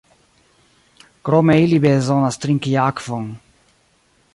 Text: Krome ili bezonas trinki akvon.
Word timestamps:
Krome 1.29 1.57
ili 1.67 1.79
bezonas 1.85 2.43
trinki 2.47 2.77
akvon. 2.87 3.33